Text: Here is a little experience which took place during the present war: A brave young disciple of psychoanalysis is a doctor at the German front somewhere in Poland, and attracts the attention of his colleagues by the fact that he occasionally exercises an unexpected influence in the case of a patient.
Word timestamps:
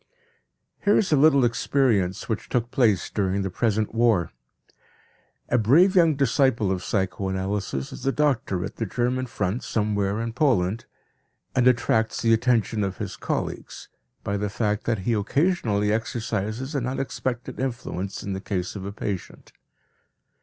Here 0.83 0.97
is 0.97 1.11
a 1.11 1.15
little 1.15 1.45
experience 1.45 2.27
which 2.27 2.49
took 2.49 2.71
place 2.71 3.07
during 3.07 3.43
the 3.43 3.51
present 3.51 3.93
war: 3.93 4.31
A 5.49 5.59
brave 5.59 5.95
young 5.95 6.15
disciple 6.15 6.71
of 6.71 6.83
psychoanalysis 6.83 7.93
is 7.93 8.03
a 8.07 8.11
doctor 8.11 8.65
at 8.65 8.77
the 8.77 8.87
German 8.87 9.27
front 9.27 9.63
somewhere 9.63 10.19
in 10.19 10.33
Poland, 10.33 10.85
and 11.55 11.67
attracts 11.67 12.23
the 12.23 12.33
attention 12.33 12.83
of 12.83 12.97
his 12.97 13.15
colleagues 13.15 13.89
by 14.23 14.37
the 14.37 14.49
fact 14.49 14.85
that 14.85 14.97
he 15.05 15.13
occasionally 15.13 15.93
exercises 15.93 16.73
an 16.73 16.87
unexpected 16.87 17.59
influence 17.59 18.23
in 18.23 18.33
the 18.33 18.41
case 18.41 18.75
of 18.75 18.85
a 18.85 18.91
patient. 18.91 19.51